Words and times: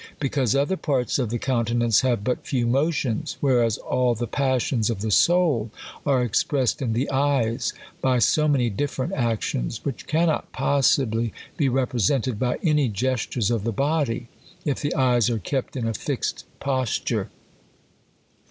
"Because 0.19 0.55
other 0.55 0.77
parts 0.77 1.19
of 1.19 1.29
the 1.29 1.37
countenance 1.37 2.01
have 2.01 2.23
but 2.23 2.43
few 2.43 2.65
motions; 2.65 3.37
whereas 3.39 3.77
all 3.77 4.15
the 4.15 4.25
passions 4.25 4.89
of 4.89 5.01
the 5.01 5.11
soul 5.11 5.69
are 6.07 6.23
expressed 6.23 6.81
in 6.81 6.93
the 6.93 7.07
eyes, 7.11 7.71
by 8.01 8.17
&o 8.35 8.47
many 8.47 8.71
different 8.71 9.13
actions;. 9.13 9.85
which 9.85 10.07
cannot 10.07 10.51
possibly 10.53 11.33
be 11.55 11.69
represented 11.69 12.39
by 12.39 12.57
any 12.63 12.89
gestures 12.89 13.51
of 13.51 13.63
the 13.63 13.71
body, 13.71 14.27
if 14.65 14.79
the 14.81 14.95
eyes 14.95 15.29
are 15.29 15.37
kept 15.37 15.75
in 15.77 15.85
a 15.85 15.93
fixed 15.93 16.45
posture." 16.59 17.29